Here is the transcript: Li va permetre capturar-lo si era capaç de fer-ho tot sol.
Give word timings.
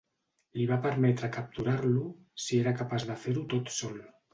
Li 0.59 0.65
va 0.71 0.79
permetre 0.85 1.29
capturar-lo 1.37 2.09
si 2.47 2.63
era 2.67 2.77
capaç 2.83 3.11
de 3.15 3.23
fer-ho 3.27 3.51
tot 3.57 3.77
sol. 3.83 4.07